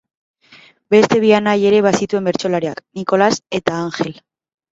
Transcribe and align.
Beste 0.93 1.19
bi 1.23 1.29
anaia 1.39 1.67
ere 1.71 1.81
bazituen 1.87 2.29
bertsolariak, 2.29 2.81
Nikolas 3.01 3.31
eta 3.59 3.77
Anjel. 3.83 4.13